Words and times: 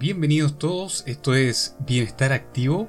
Bienvenidos 0.00 0.58
todos, 0.58 1.04
esto 1.06 1.34
es 1.34 1.76
Bienestar 1.86 2.32
Activo. 2.32 2.88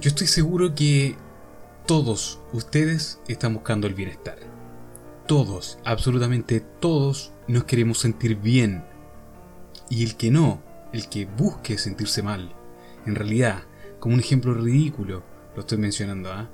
Yo 0.00 0.08
estoy 0.08 0.26
seguro 0.26 0.74
que 0.74 1.14
todos 1.86 2.40
ustedes 2.52 3.20
están 3.28 3.54
buscando 3.54 3.86
el 3.86 3.94
bienestar. 3.94 4.36
Todos, 5.28 5.78
absolutamente 5.84 6.58
todos, 6.58 7.32
nos 7.46 7.62
queremos 7.66 8.00
sentir 8.00 8.34
bien. 8.34 8.82
Y 9.88 10.02
el 10.02 10.16
que 10.16 10.32
no, 10.32 10.60
el 10.92 11.08
que 11.08 11.26
busque 11.26 11.78
sentirse 11.78 12.20
mal, 12.20 12.52
en 13.06 13.14
realidad, 13.14 13.62
como 14.00 14.16
un 14.16 14.20
ejemplo 14.20 14.52
ridículo, 14.54 15.22
lo 15.54 15.60
estoy 15.60 15.78
mencionando, 15.78 16.32
¿ah? 16.32 16.50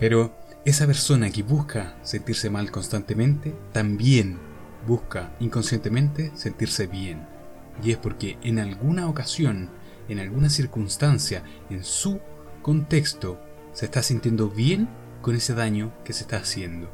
Pero 0.00 0.36
esa 0.64 0.86
persona 0.86 1.30
que 1.30 1.44
busca 1.44 2.00
sentirse 2.02 2.50
mal 2.50 2.72
constantemente, 2.72 3.54
también 3.72 4.40
busca 4.88 5.36
inconscientemente 5.38 6.32
sentirse 6.34 6.88
bien 6.88 7.39
y 7.82 7.92
es 7.92 7.96
porque 7.96 8.38
en 8.42 8.58
alguna 8.58 9.08
ocasión, 9.08 9.70
en 10.08 10.18
alguna 10.18 10.50
circunstancia, 10.50 11.42
en 11.70 11.84
su 11.84 12.20
contexto, 12.62 13.40
se 13.72 13.86
está 13.86 14.02
sintiendo 14.02 14.48
bien 14.48 14.88
con 15.22 15.34
ese 15.34 15.54
daño 15.54 15.92
que 16.04 16.12
se 16.12 16.22
está 16.22 16.38
haciendo. 16.38 16.90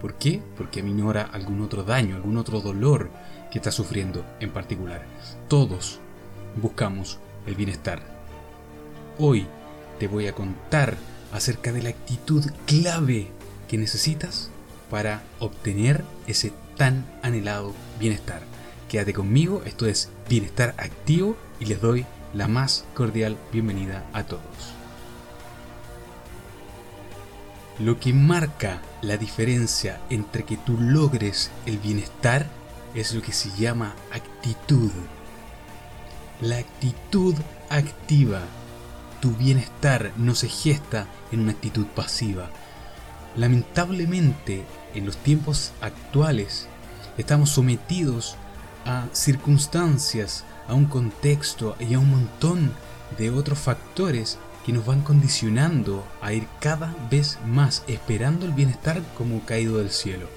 ¿Por 0.00 0.14
qué? 0.14 0.42
Porque 0.56 0.80
aminora 0.80 1.22
algún 1.22 1.60
otro 1.60 1.84
daño, 1.84 2.16
algún 2.16 2.36
otro 2.36 2.60
dolor 2.60 3.10
que 3.50 3.58
está 3.58 3.70
sufriendo 3.70 4.24
en 4.40 4.50
particular. 4.50 5.04
Todos 5.48 6.00
buscamos 6.60 7.18
el 7.46 7.54
bienestar. 7.54 8.02
Hoy 9.18 9.46
te 9.98 10.08
voy 10.08 10.26
a 10.26 10.34
contar 10.34 10.96
acerca 11.32 11.72
de 11.72 11.82
la 11.82 11.90
actitud 11.90 12.44
clave 12.66 13.28
que 13.68 13.78
necesitas 13.78 14.50
para 14.90 15.22
obtener 15.38 16.04
ese 16.26 16.52
tan 16.76 17.06
anhelado 17.22 17.72
bienestar. 18.00 18.42
Quédate 18.92 19.14
conmigo, 19.14 19.62
esto 19.64 19.86
es 19.86 20.10
Bienestar 20.28 20.74
Activo 20.76 21.34
y 21.58 21.64
les 21.64 21.80
doy 21.80 22.04
la 22.34 22.46
más 22.46 22.84
cordial 22.92 23.38
bienvenida 23.50 24.04
a 24.12 24.24
todos. 24.24 24.42
Lo 27.78 27.98
que 27.98 28.12
marca 28.12 28.82
la 29.00 29.16
diferencia 29.16 29.98
entre 30.10 30.44
que 30.44 30.58
tú 30.58 30.76
logres 30.78 31.50
el 31.64 31.78
bienestar 31.78 32.48
es 32.94 33.14
lo 33.14 33.22
que 33.22 33.32
se 33.32 33.48
llama 33.56 33.94
actitud. 34.12 34.90
La 36.42 36.58
actitud 36.58 37.34
activa. 37.70 38.42
Tu 39.22 39.30
bienestar 39.36 40.12
no 40.18 40.34
se 40.34 40.50
gesta 40.50 41.06
en 41.30 41.40
una 41.40 41.52
actitud 41.52 41.86
pasiva. 41.86 42.50
Lamentablemente, 43.36 44.66
en 44.94 45.06
los 45.06 45.16
tiempos 45.16 45.72
actuales, 45.80 46.66
estamos 47.16 47.48
sometidos 47.48 48.36
a 48.84 49.06
circunstancias, 49.12 50.44
a 50.68 50.74
un 50.74 50.86
contexto 50.86 51.76
y 51.78 51.94
a 51.94 51.98
un 51.98 52.10
montón 52.10 52.72
de 53.18 53.30
otros 53.30 53.58
factores 53.58 54.38
que 54.64 54.72
nos 54.72 54.86
van 54.86 55.02
condicionando 55.02 56.04
a 56.20 56.32
ir 56.32 56.46
cada 56.60 56.94
vez 57.10 57.38
más 57.46 57.84
esperando 57.88 58.46
el 58.46 58.52
bienestar 58.52 59.02
como 59.16 59.44
caído 59.44 59.78
del 59.78 59.90
cielo. 59.90 60.28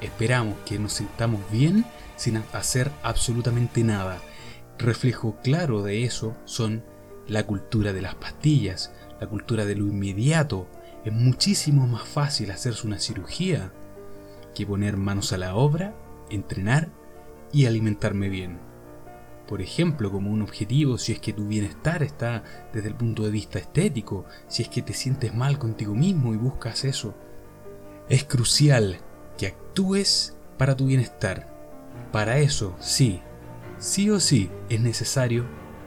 Esperamos 0.00 0.56
que 0.64 0.78
nos 0.78 0.94
sintamos 0.94 1.40
bien 1.50 1.84
sin 2.16 2.42
hacer 2.52 2.90
absolutamente 3.02 3.84
nada. 3.84 4.18
Reflejo 4.78 5.36
claro 5.42 5.82
de 5.82 6.04
eso 6.04 6.36
son 6.44 6.84
la 7.26 7.44
cultura 7.44 7.92
de 7.92 8.02
las 8.02 8.14
pastillas, 8.14 8.92
la 9.20 9.26
cultura 9.26 9.64
de 9.64 9.74
lo 9.74 9.86
inmediato. 9.86 10.66
Es 11.04 11.12
muchísimo 11.12 11.86
más 11.86 12.08
fácil 12.08 12.50
hacerse 12.50 12.86
una 12.86 12.98
cirugía 12.98 13.72
que 14.54 14.66
poner 14.66 14.96
manos 14.96 15.32
a 15.32 15.38
la 15.38 15.54
obra, 15.54 15.94
entrenar 16.30 16.88
y 17.52 17.66
alimentarme 17.66 18.28
bien. 18.28 18.58
Por 19.46 19.62
ejemplo, 19.62 20.10
como 20.10 20.30
un 20.30 20.42
objetivo, 20.42 20.98
si 20.98 21.12
es 21.12 21.20
que 21.20 21.32
tu 21.32 21.46
bienestar 21.46 22.02
está 22.02 22.44
desde 22.72 22.88
el 22.88 22.94
punto 22.94 23.22
de 23.24 23.30
vista 23.30 23.58
estético, 23.58 24.26
si 24.46 24.62
es 24.62 24.68
que 24.68 24.82
te 24.82 24.92
sientes 24.92 25.34
mal 25.34 25.58
contigo 25.58 25.94
mismo 25.94 26.34
y 26.34 26.36
buscas 26.36 26.84
eso. 26.84 27.14
Es 28.10 28.24
crucial 28.24 28.98
que 29.38 29.46
actúes 29.46 30.36
para 30.58 30.76
tu 30.76 30.86
bienestar. 30.86 31.48
Para 32.12 32.38
eso, 32.38 32.76
sí, 32.78 33.22
sí 33.78 34.10
o 34.10 34.20
sí 34.20 34.50
es 34.68 34.80
necesario 34.80 35.46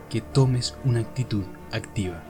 que 0.09 0.21
tomes 0.21 0.75
una 0.83 1.01
actitud 1.01 1.43
activa. 1.71 2.23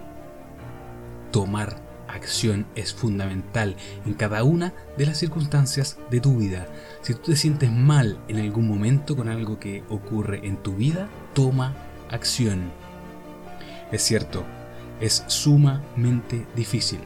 Tomar 1.31 1.90
acción 2.13 2.65
es 2.75 2.93
fundamental 2.93 3.75
en 4.05 4.13
cada 4.13 4.43
una 4.43 4.73
de 4.97 5.05
las 5.05 5.17
circunstancias 5.17 5.97
de 6.09 6.19
tu 6.19 6.37
vida. 6.37 6.67
Si 7.01 7.13
tú 7.13 7.31
te 7.31 7.35
sientes 7.35 7.71
mal 7.71 8.19
en 8.27 8.37
algún 8.37 8.67
momento 8.67 9.15
con 9.15 9.29
algo 9.29 9.59
que 9.59 9.83
ocurre 9.89 10.45
en 10.45 10.57
tu 10.57 10.75
vida, 10.75 11.07
toma 11.33 11.75
acción. 12.09 12.71
Es 13.91 14.03
cierto, 14.03 14.43
es 14.99 15.23
sumamente 15.27 16.45
difícil. 16.55 16.99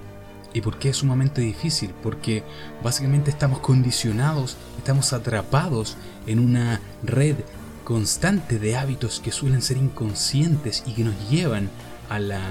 ¿Y 0.53 0.61
por 0.61 0.79
qué 0.79 0.89
es 0.89 0.97
sumamente 0.97 1.41
difícil? 1.41 1.93
Porque 2.01 2.43
básicamente 2.81 3.29
estamos 3.29 3.59
condicionados, 3.59 4.55
estamos 4.77 5.11
atrapados 5.11 5.97
en 6.27 6.39
una 6.39 6.79
red 7.03 7.35
constante 7.83 8.57
de 8.57 8.77
hábitos 8.77 9.19
que 9.19 9.31
suelen 9.31 9.61
ser 9.61 9.77
inconscientes 9.77 10.83
y 10.87 10.93
que 10.93 11.03
nos 11.03 11.29
llevan 11.29 11.69
a 12.09 12.19
la 12.19 12.41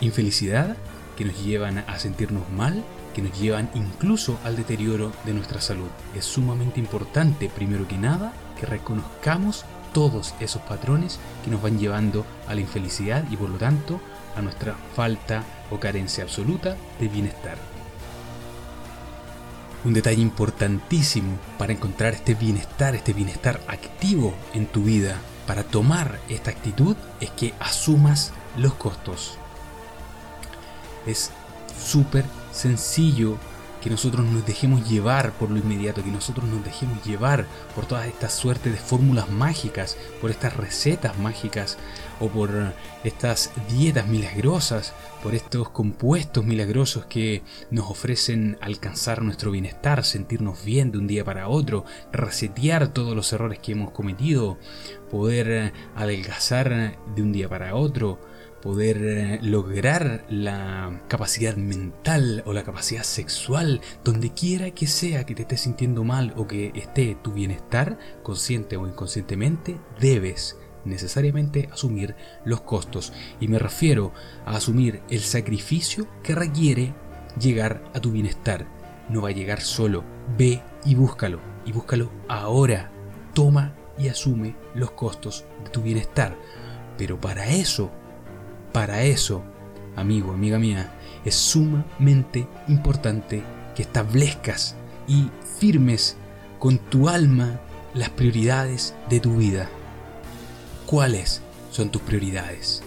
infelicidad 0.00 0.76
que 1.16 1.24
nos 1.24 1.42
llevan 1.44 1.78
a 1.78 1.98
sentirnos 1.98 2.48
mal, 2.50 2.82
que 3.14 3.22
nos 3.22 3.38
llevan 3.38 3.70
incluso 3.74 4.38
al 4.44 4.56
deterioro 4.56 5.12
de 5.24 5.34
nuestra 5.34 5.60
salud. 5.60 5.88
Es 6.14 6.24
sumamente 6.24 6.80
importante, 6.80 7.48
primero 7.48 7.86
que 7.86 7.98
nada, 7.98 8.32
que 8.58 8.66
reconozcamos 8.66 9.64
todos 9.92 10.34
esos 10.40 10.62
patrones 10.62 11.18
que 11.44 11.50
nos 11.50 11.62
van 11.62 11.78
llevando 11.78 12.24
a 12.48 12.54
la 12.54 12.60
infelicidad 12.60 13.24
y 13.30 13.36
por 13.36 13.50
lo 13.50 13.58
tanto 13.58 14.00
a 14.36 14.42
nuestra 14.42 14.74
falta 14.94 15.44
o 15.70 15.78
carencia 15.78 16.24
absoluta 16.24 16.76
de 16.98 17.08
bienestar. 17.08 17.58
Un 19.84 19.94
detalle 19.94 20.22
importantísimo 20.22 21.36
para 21.58 21.72
encontrar 21.72 22.14
este 22.14 22.34
bienestar, 22.34 22.94
este 22.94 23.12
bienestar 23.12 23.60
activo 23.66 24.32
en 24.54 24.66
tu 24.66 24.84
vida, 24.84 25.16
para 25.46 25.64
tomar 25.64 26.20
esta 26.28 26.50
actitud, 26.50 26.96
es 27.20 27.30
que 27.30 27.52
asumas 27.58 28.32
los 28.56 28.74
costos. 28.74 29.38
Es 31.06 31.30
súper 31.78 32.24
sencillo 32.52 33.38
que 33.82 33.90
nosotros 33.90 34.24
nos 34.24 34.46
dejemos 34.46 34.88
llevar 34.88 35.32
por 35.32 35.50
lo 35.50 35.58
inmediato, 35.58 36.04
que 36.04 36.10
nosotros 36.12 36.46
nos 36.48 36.64
dejemos 36.64 37.04
llevar 37.04 37.46
por 37.74 37.84
toda 37.84 38.06
esta 38.06 38.28
suerte 38.28 38.70
de 38.70 38.76
fórmulas 38.76 39.28
mágicas, 39.28 39.96
por 40.20 40.30
estas 40.30 40.56
recetas 40.56 41.18
mágicas 41.18 41.78
o 42.20 42.28
por 42.28 42.72
estas 43.02 43.50
dietas 43.68 44.06
milagrosas, 44.06 44.94
por 45.20 45.34
estos 45.34 45.68
compuestos 45.70 46.44
milagrosos 46.44 47.06
que 47.06 47.42
nos 47.72 47.90
ofrecen 47.90 48.56
alcanzar 48.60 49.22
nuestro 49.22 49.50
bienestar, 49.50 50.04
sentirnos 50.04 50.64
bien 50.64 50.92
de 50.92 50.98
un 50.98 51.08
día 51.08 51.24
para 51.24 51.48
otro, 51.48 51.84
resetear 52.12 52.86
todos 52.88 53.16
los 53.16 53.32
errores 53.32 53.58
que 53.58 53.72
hemos 53.72 53.90
cometido, 53.90 54.58
poder 55.10 55.72
adelgazar 55.96 56.96
de 57.16 57.22
un 57.22 57.32
día 57.32 57.48
para 57.48 57.74
otro, 57.74 58.20
poder 58.62 58.96
eh, 59.02 59.38
lograr 59.42 60.24
la 60.30 61.02
capacidad 61.08 61.56
mental 61.56 62.42
o 62.46 62.52
la 62.52 62.62
capacidad 62.62 63.02
sexual, 63.02 63.82
donde 64.04 64.32
quiera 64.32 64.70
que 64.70 64.86
sea 64.86 65.26
que 65.26 65.34
te 65.34 65.42
estés 65.42 65.60
sintiendo 65.60 66.04
mal 66.04 66.32
o 66.36 66.46
que 66.46 66.72
esté 66.74 67.16
tu 67.22 67.32
bienestar, 67.32 67.98
consciente 68.22 68.76
o 68.76 68.86
inconscientemente, 68.86 69.78
debes 70.00 70.56
necesariamente 70.84 71.68
asumir 71.72 72.14
los 72.44 72.62
costos. 72.62 73.12
Y 73.40 73.48
me 73.48 73.58
refiero 73.58 74.12
a 74.46 74.56
asumir 74.56 75.02
el 75.10 75.20
sacrificio 75.20 76.06
que 76.22 76.34
requiere 76.34 76.94
llegar 77.38 77.84
a 77.94 78.00
tu 78.00 78.12
bienestar. 78.12 78.66
No 79.08 79.22
va 79.22 79.30
a 79.30 79.32
llegar 79.32 79.60
solo, 79.60 80.04
ve 80.38 80.62
y 80.84 80.94
búscalo, 80.94 81.40
y 81.66 81.72
búscalo 81.72 82.10
ahora. 82.28 82.90
Toma 83.34 83.74
y 83.98 84.08
asume 84.08 84.54
los 84.74 84.92
costos 84.92 85.44
de 85.64 85.70
tu 85.70 85.82
bienestar. 85.82 86.36
Pero 86.96 87.20
para 87.20 87.48
eso 87.48 87.90
para 88.72 89.02
eso, 89.02 89.42
amigo, 89.96 90.32
amiga 90.32 90.58
mía, 90.58 90.92
es 91.24 91.34
sumamente 91.34 92.46
importante 92.68 93.42
que 93.74 93.82
establezcas 93.82 94.74
y 95.06 95.28
firmes 95.58 96.16
con 96.58 96.78
tu 96.78 97.08
alma 97.08 97.60
las 97.94 98.10
prioridades 98.10 98.94
de 99.10 99.20
tu 99.20 99.36
vida. 99.36 99.68
¿Cuáles 100.86 101.42
son 101.70 101.90
tus 101.90 102.02
prioridades? 102.02 102.82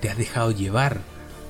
¿Te 0.00 0.10
has 0.10 0.18
dejado 0.18 0.50
llevar 0.50 1.00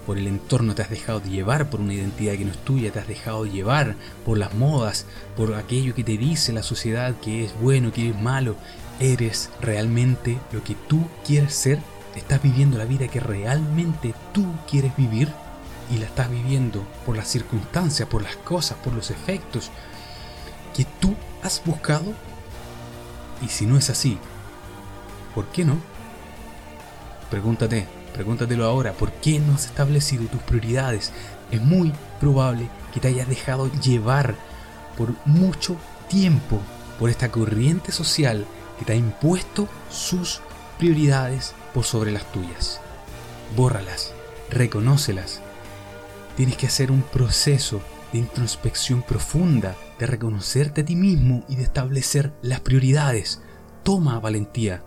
por 0.07 0.19
el 0.19 0.29
entorno, 0.29 0.75
te 0.75 0.83
has 0.83 0.91
dejado 0.91 1.21
llevar 1.23 1.69
por 1.69 1.81
una 1.81 1.95
identidad 1.95 2.35
que 2.35 2.45
no 2.45 2.53
es 2.53 2.59
tuya, 2.59 2.93
te 2.93 3.01
has 3.01 3.09
dejado 3.09 3.45
llevar 3.45 3.97
por 4.25 4.39
las 4.39 4.55
modas, 4.55 5.07
por 5.37 5.55
aquello 5.55 5.95
que 5.95 6.05
te 6.05 6.17
dice 6.17 6.53
la 6.53 6.63
sociedad 6.63 7.17
que 7.21 7.45
es 7.45 7.61
bueno, 7.61 7.93
que 7.93 8.11
es 8.11 8.21
malo? 8.21 8.57
¿Eres 9.01 9.51
realmente 9.61 10.39
lo 10.53 10.63
que 10.63 10.77
tú 10.89 11.07
quieres 11.27 11.55
ser? 11.55 11.81
Estás 12.21 12.43
viviendo 12.43 12.79
la 12.79 12.85
vida 12.85 13.09
que 13.09 13.21
realmente 13.21 14.15
tú 14.33 14.47
quieres 14.69 14.97
vivir 14.97 15.33
y 15.91 15.99
la 15.99 16.07
estás 16.07 16.31
viviendo 16.31 16.85
por 17.05 17.17
las 17.17 17.29
circunstancias, 17.29 18.09
por 18.09 18.23
las 18.23 18.37
cosas, 18.37 18.79
por 18.79 18.93
los 18.93 19.11
efectos 19.11 19.71
que 20.75 20.85
tú 21.01 21.15
has 21.43 21.63
buscado. 21.65 22.13
Y 23.43 23.49
si 23.49 23.67
no 23.67 23.77
es 23.77 23.91
así, 23.91 24.19
¿Por 25.37 25.45
qué 25.49 25.67
no? 25.67 25.77
Pregúntate, 27.29 27.87
pregúntatelo 28.15 28.65
ahora, 28.65 28.95
¿por 28.95 29.13
qué 29.13 29.39
no 29.39 29.55
has 29.55 29.67
establecido 29.67 30.25
tus 30.29 30.41
prioridades? 30.41 31.13
Es 31.51 31.61
muy 31.61 31.93
probable 32.19 32.71
que 32.95 33.01
te 33.01 33.09
hayas 33.09 33.29
dejado 33.29 33.71
llevar 33.83 34.35
por 34.97 35.13
mucho 35.27 35.77
tiempo 36.09 36.59
por 36.99 37.11
esta 37.11 37.31
corriente 37.31 37.93
social 37.93 38.47
que 38.79 38.87
te 38.87 38.95
ha 38.95 38.97
impuesto 38.97 39.69
sus 39.91 40.41
prioridades 40.79 41.55
por 41.75 41.85
sobre 41.85 42.13
las 42.13 42.31
tuyas. 42.33 42.81
Bórralas, 43.57 44.13
reconócelas. 44.51 45.41
Tienes 46.37 46.57
que 46.57 46.67
hacer 46.67 46.91
un 46.91 47.03
proceso 47.03 47.81
de 48.13 48.19
introspección 48.19 49.03
profunda, 49.03 49.75
de 49.99 50.07
reconocerte 50.07 50.83
a 50.83 50.85
ti 50.85 50.97
mismo 50.97 51.45
y 51.49 51.57
de 51.57 51.63
establecer 51.63 52.33
las 52.43 52.61
prioridades. 52.61 53.43
Toma 53.83 54.21
valentía. 54.21 54.85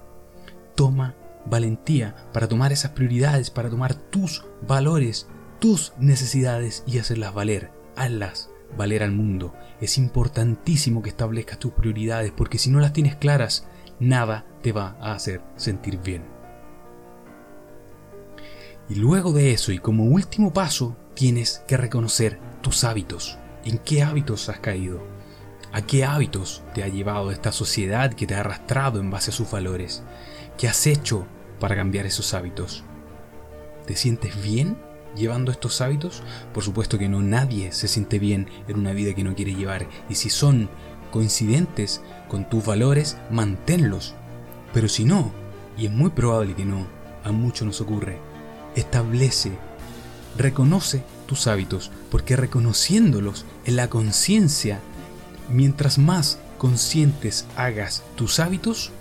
Toma 0.75 1.15
valentía 1.45 2.15
para 2.33 2.47
tomar 2.47 2.71
esas 2.71 2.91
prioridades, 2.91 3.49
para 3.49 3.69
tomar 3.69 3.95
tus 3.95 4.45
valores, 4.67 5.27
tus 5.59 5.93
necesidades 5.99 6.83
y 6.85 6.99
hacerlas 6.99 7.33
valer. 7.33 7.71
Hazlas 7.95 8.49
valer 8.77 9.03
al 9.03 9.11
mundo. 9.11 9.53
Es 9.81 9.97
importantísimo 9.97 11.01
que 11.01 11.09
establezcas 11.09 11.59
tus 11.59 11.73
prioridades 11.73 12.31
porque 12.31 12.57
si 12.57 12.69
no 12.69 12.79
las 12.79 12.93
tienes 12.93 13.15
claras, 13.15 13.67
nada 13.99 14.45
te 14.61 14.71
va 14.71 14.95
a 14.99 15.13
hacer 15.13 15.41
sentir 15.55 15.99
bien. 15.99 16.23
Y 18.89 18.95
luego 18.95 19.33
de 19.33 19.51
eso, 19.51 19.71
y 19.71 19.77
como 19.77 20.05
último 20.05 20.51
paso, 20.51 20.95
tienes 21.13 21.63
que 21.67 21.77
reconocer 21.77 22.39
tus 22.61 22.83
hábitos. 22.83 23.37
¿En 23.63 23.77
qué 23.77 24.03
hábitos 24.03 24.49
has 24.49 24.59
caído? 24.59 25.03
¿A 25.71 25.83
qué 25.83 26.03
hábitos 26.03 26.63
te 26.73 26.81
ha 26.81 26.87
llevado 26.87 27.29
esta 27.29 27.51
sociedad 27.51 28.13
que 28.13 28.25
te 28.25 28.33
ha 28.33 28.39
arrastrado 28.39 28.99
en 28.99 29.11
base 29.11 29.29
a 29.29 29.33
sus 29.33 29.51
valores? 29.51 30.01
¿Qué 30.57 30.67
has 30.67 30.87
hecho 30.87 31.27
para 31.59 31.75
cambiar 31.75 32.07
esos 32.07 32.33
hábitos? 32.33 32.83
¿Te 33.85 33.95
sientes 33.95 34.41
bien 34.41 34.77
llevando 35.15 35.51
estos 35.51 35.81
hábitos? 35.81 36.23
Por 36.53 36.63
supuesto 36.63 36.97
que 36.97 37.09
no, 37.09 37.21
nadie 37.21 37.71
se 37.71 37.87
siente 37.87 38.17
bien 38.17 38.49
en 38.67 38.79
una 38.79 38.93
vida 38.93 39.13
que 39.13 39.23
no 39.23 39.35
quiere 39.35 39.53
llevar. 39.53 39.87
Y 40.09 40.15
si 40.15 40.31
son 40.31 40.69
coincidentes 41.11 42.01
con 42.27 42.49
tus 42.49 42.65
valores, 42.65 43.17
manténlos. 43.29 44.15
Pero 44.73 44.87
si 44.87 45.05
no, 45.05 45.31
y 45.77 45.85
es 45.85 45.91
muy 45.91 46.09
probable 46.09 46.55
que 46.55 46.65
no, 46.65 46.85
a 47.23 47.31
muchos 47.31 47.65
nos 47.65 47.81
ocurre, 47.81 48.17
establece, 48.75 49.51
reconoce 50.37 51.03
tus 51.25 51.47
hábitos, 51.47 51.91
porque 52.11 52.35
reconociéndolos 52.35 53.45
en 53.65 53.75
la 53.75 53.89
conciencia, 53.89 54.79
mientras 55.49 55.97
más 55.97 56.39
conscientes 56.57 57.45
hagas 57.55 58.03
tus 58.15 58.39
hábitos, 58.39 58.91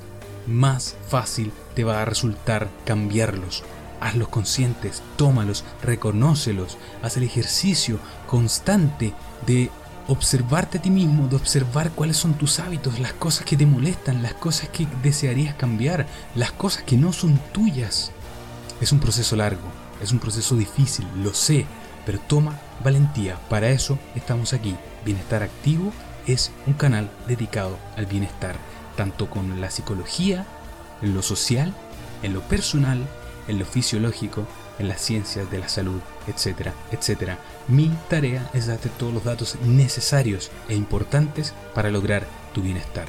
más 0.47 0.97
fácil 1.09 1.53
te 1.75 1.85
va 1.85 2.03
a 2.03 2.05
resultar 2.05 2.69
cambiarlos. 2.85 3.65
Hazlos 4.01 4.29
conscientes, 4.29 5.03
tómalos, 5.17 5.65
reconócelos, 5.83 6.79
haz 7.03 7.17
el 7.17 7.25
ejercicio 7.25 7.99
constante 8.29 9.13
de 9.47 9.71
observarte 10.09 10.79
a 10.79 10.83
ti 10.83 10.91
mismo, 10.91 11.29
de 11.29 11.37
observar 11.37 11.93
cuáles 11.93 12.17
son 12.17 12.35
tus 12.35 12.59
hábitos, 12.59 12.99
las 12.99 13.13
cosas 13.13 13.45
que 13.45 13.57
te 13.57 13.67
molestan, 13.67 14.23
las 14.23 14.35
cosas 14.35 14.71
que 14.71 14.87
desearías 15.03 15.55
cambiar, 15.55 16.07
las 16.35 16.51
cosas 16.51 16.83
que 16.83 16.97
no 16.97 17.13
son 17.13 17.39
tuyas. 17.53 18.11
Es 18.81 18.91
un 18.91 19.01
proceso 19.01 19.37
largo, 19.37 19.69
es 20.03 20.11
un 20.11 20.19
proceso 20.19 20.57
difícil, 20.57 21.07
lo 21.23 21.35
sé, 21.35 21.67
pero 22.07 22.19
toma 22.19 22.59
valentía. 22.83 23.39
Para 23.49 23.69
eso 23.69 23.99
estamos 24.15 24.53
aquí. 24.55 24.75
Bienestar 25.05 25.43
Activo 25.43 25.93
es 26.27 26.51
un 26.67 26.73
canal 26.73 27.11
dedicado 27.27 27.79
al 27.97 28.07
bienestar, 28.07 28.57
tanto 28.97 29.29
con 29.29 29.61
la 29.61 29.71
psicología, 29.71 30.47
en 31.03 31.15
lo 31.15 31.23
social, 31.23 31.75
en 32.23 32.33
lo 32.33 32.41
personal, 32.43 33.07
en 33.47 33.59
lo 33.59 33.65
fisiológico, 33.65 34.47
en 34.79 34.89
las 34.89 35.01
ciencias 35.01 35.51
de 35.51 35.59
la 35.59 35.69
salud, 35.69 36.01
etcétera, 36.27 36.75
etcétera. 36.91 37.39
Mi 37.67 37.91
tarea 38.09 38.49
es 38.55 38.67
darte 38.67 38.89
todos 38.91 39.13
los 39.13 39.25
datos 39.25 39.57
necesarios 39.65 40.51
e 40.69 40.75
importantes 40.75 41.55
para 41.75 41.91
lograr 41.91 42.27
tu 42.53 42.63
bienestar. 42.63 43.09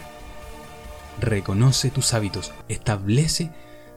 Reconoce 1.19 1.89
tus 1.89 2.13
hábitos, 2.13 2.53
establece 2.67 3.51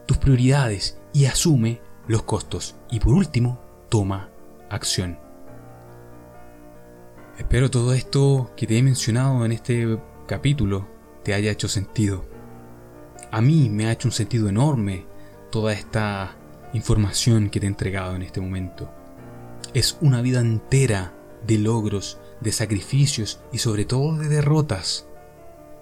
tus 0.05 0.17
prioridades 0.17 0.97
y 1.13 1.25
asume 1.25 1.81
los 2.07 2.23
costos. 2.23 2.75
Y 2.89 2.99
por 2.99 3.13
último, 3.13 3.59
toma 3.89 4.29
acción. 4.69 5.17
Espero 7.37 7.71
todo 7.71 7.93
esto 7.93 8.51
que 8.55 8.67
te 8.67 8.77
he 8.77 8.83
mencionado 8.83 9.43
en 9.45 9.51
este 9.53 9.99
capítulo 10.27 10.87
te 11.23 11.33
haya 11.33 11.51
hecho 11.51 11.67
sentido. 11.67 12.25
A 13.31 13.41
mí 13.41 13.69
me 13.69 13.87
ha 13.87 13.91
hecho 13.91 14.07
un 14.07 14.11
sentido 14.11 14.49
enorme 14.49 15.05
toda 15.49 15.73
esta 15.73 16.35
información 16.73 17.49
que 17.49 17.59
te 17.59 17.67
he 17.67 17.69
entregado 17.69 18.15
en 18.15 18.23
este 18.23 18.41
momento. 18.41 18.91
Es 19.73 19.97
una 20.01 20.21
vida 20.21 20.41
entera 20.41 21.13
de 21.45 21.57
logros, 21.57 22.19
de 22.41 22.51
sacrificios 22.51 23.39
y 23.51 23.59
sobre 23.59 23.85
todo 23.85 24.17
de 24.17 24.27
derrotas 24.27 25.07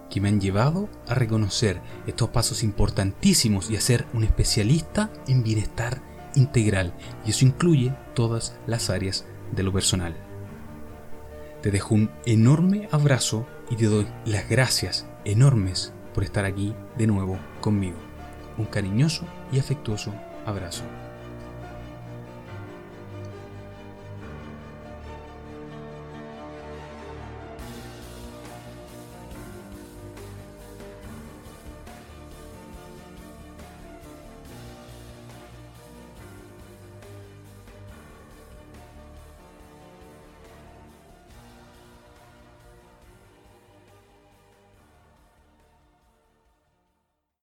que 0.10 0.20
me 0.20 0.28
han 0.28 0.42
llevado 0.42 0.90
a 1.08 1.16
reconocer 1.16 1.82
estos 2.06 2.30
pasos 2.30 2.64
importantísimos 2.64 3.72
y 3.72 3.78
a 3.78 3.82
ser 3.82 4.06
un 4.14 4.26
especialista 4.26 5.10
en 5.28 5.42
bienestar 5.42 6.02
integral. 6.36 6.94
Y 7.26 7.32
eso 7.32 7.46
incluye 7.46 7.94
todas 8.14 8.58
las 8.68 8.90
áreas 8.90 9.26
de 9.54 9.64
lo 9.64 9.72
personal. 9.72 10.16
Te 11.62 11.72
dejo 11.72 11.96
un 11.96 12.12
enorme 12.26 12.90
abrazo 12.92 13.48
y 13.70 13.76
te 13.76 13.86
doy 13.86 14.08
las 14.26 14.50
gracias 14.50 15.08
enormes 15.24 15.94
por 16.14 16.24
estar 16.24 16.44
aquí 16.44 16.76
de 16.98 17.08
nuevo 17.08 17.40
conmigo. 17.62 17.98
Un 18.58 18.66
cariñoso 18.66 19.26
y 19.52 19.60
afectuoso 19.60 20.14
abrazo. 20.46 20.84